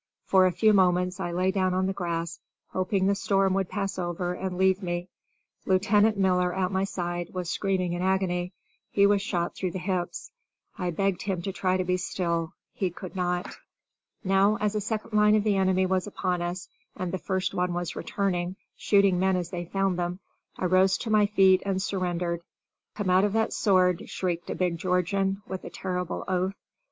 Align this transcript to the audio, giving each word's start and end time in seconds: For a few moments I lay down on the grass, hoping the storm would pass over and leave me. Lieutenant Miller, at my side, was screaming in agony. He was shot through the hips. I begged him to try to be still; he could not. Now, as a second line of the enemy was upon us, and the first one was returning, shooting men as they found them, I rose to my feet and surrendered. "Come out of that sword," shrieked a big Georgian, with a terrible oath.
For 0.25 0.47
a 0.47 0.51
few 0.51 0.73
moments 0.73 1.19
I 1.19 1.31
lay 1.31 1.51
down 1.51 1.75
on 1.75 1.85
the 1.85 1.93
grass, 1.93 2.39
hoping 2.69 3.05
the 3.05 3.13
storm 3.13 3.53
would 3.53 3.69
pass 3.69 3.99
over 3.99 4.33
and 4.33 4.57
leave 4.57 4.81
me. 4.81 5.09
Lieutenant 5.67 6.17
Miller, 6.17 6.55
at 6.55 6.71
my 6.71 6.85
side, 6.85 7.29
was 7.35 7.51
screaming 7.51 7.93
in 7.93 8.01
agony. 8.01 8.51
He 8.89 9.05
was 9.05 9.21
shot 9.21 9.53
through 9.55 9.69
the 9.73 9.77
hips. 9.77 10.31
I 10.75 10.89
begged 10.89 11.21
him 11.21 11.43
to 11.43 11.51
try 11.51 11.77
to 11.77 11.83
be 11.83 11.97
still; 11.97 12.53
he 12.73 12.89
could 12.89 13.15
not. 13.15 13.55
Now, 14.23 14.57
as 14.59 14.73
a 14.73 14.81
second 14.81 15.13
line 15.13 15.35
of 15.35 15.43
the 15.43 15.57
enemy 15.57 15.85
was 15.85 16.07
upon 16.07 16.41
us, 16.41 16.67
and 16.95 17.11
the 17.11 17.19
first 17.19 17.53
one 17.53 17.71
was 17.75 17.95
returning, 17.95 18.55
shooting 18.75 19.19
men 19.19 19.35
as 19.35 19.51
they 19.51 19.65
found 19.65 19.99
them, 19.99 20.19
I 20.57 20.65
rose 20.65 20.97
to 20.97 21.11
my 21.11 21.27
feet 21.27 21.61
and 21.63 21.79
surrendered. 21.79 22.41
"Come 22.95 23.11
out 23.11 23.23
of 23.23 23.33
that 23.33 23.53
sword," 23.53 24.09
shrieked 24.09 24.49
a 24.49 24.55
big 24.55 24.79
Georgian, 24.79 25.43
with 25.47 25.63
a 25.63 25.69
terrible 25.69 26.23
oath. 26.27 26.55